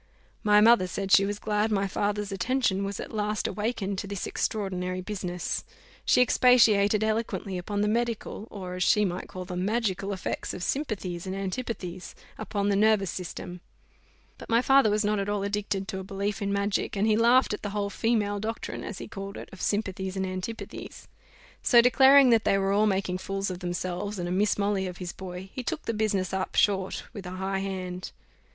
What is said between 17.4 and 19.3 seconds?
at the whole female doctrine, as he